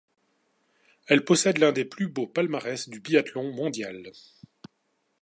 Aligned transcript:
Elle 1.05 1.23
possède 1.23 1.59
l'un 1.59 1.71
des 1.71 1.85
plus 1.85 2.07
beaux 2.07 2.25
palmarès 2.25 2.89
du 2.89 2.99
biathlon 2.99 3.51
mondial. 3.53 4.11